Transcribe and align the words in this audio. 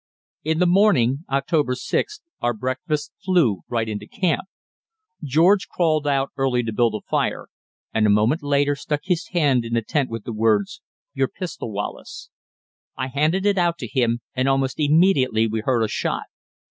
In 0.43 0.57
the 0.57 0.65
morning 0.65 1.25
(October 1.29 1.75
6) 1.75 2.21
our 2.41 2.55
breakfast 2.55 3.11
flew 3.23 3.59
right 3.69 3.87
into 3.87 4.07
camp. 4.07 4.45
George 5.23 5.67
crawled 5.67 6.07
out 6.07 6.31
early 6.37 6.63
to 6.63 6.73
build 6.73 6.95
a 6.95 7.05
fire, 7.07 7.49
and 7.93 8.07
a 8.07 8.09
moment 8.09 8.41
later 8.41 8.73
stuck 8.73 9.01
his 9.03 9.27
head 9.27 9.63
in 9.63 9.73
the 9.75 9.83
tent 9.83 10.09
with 10.09 10.23
the 10.23 10.33
words, 10.33 10.81
"Your 11.13 11.27
pistol, 11.27 11.71
Wallace." 11.71 12.31
I 12.97 13.09
handed 13.09 13.45
it 13.45 13.59
out 13.59 13.77
to 13.77 13.87
him, 13.87 14.21
and 14.33 14.47
almost 14.49 14.79
immediately 14.79 15.45
we 15.45 15.59
heard 15.59 15.83
a 15.83 15.87
shot. 15.87 16.23